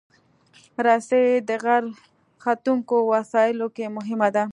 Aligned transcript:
رسۍ 0.85 1.27
د 1.47 1.49
غر 1.63 1.83
ختونکو 2.43 2.95
وسایلو 3.13 3.67
کې 3.75 3.85
مهمه 3.97 4.29
ده. 4.35 4.43